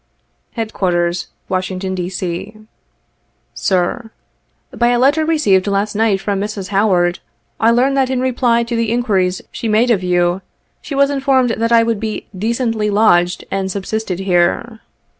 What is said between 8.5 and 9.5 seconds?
to the inquiries